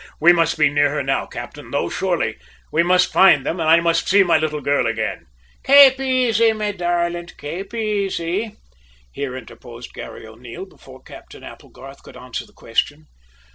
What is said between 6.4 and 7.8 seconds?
me darlint; kape